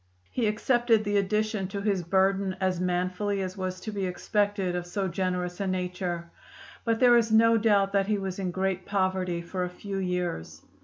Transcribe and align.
He 0.31 0.47
accepted 0.47 1.03
the 1.03 1.17
addition 1.17 1.67
to 1.67 1.79
his 1.79 2.01
burden 2.01 2.57
as 2.59 2.81
manfully 2.81 3.39
as 3.43 3.55
was 3.55 3.79
to 3.81 3.91
be 3.91 4.07
expected 4.07 4.75
of 4.75 4.87
so 4.87 5.07
generous 5.07 5.59
a 5.59 5.67
nature, 5.67 6.31
but 6.83 6.99
there 6.99 7.15
is 7.17 7.31
no 7.31 7.55
doubt 7.55 7.91
that 7.91 8.07
he 8.07 8.17
was 8.17 8.39
in 8.39 8.49
great 8.49 8.87
poverty 8.87 9.43
for 9.43 9.63
a 9.63 9.69
few 9.69 9.97
years. 9.97 10.63